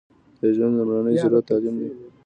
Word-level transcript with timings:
د 0.39 0.41
ژوند 0.55 0.73
لمړنۍ 0.79 1.15
ضرورت 1.23 1.43
تعلیم 1.49 1.75
دی 1.81 1.89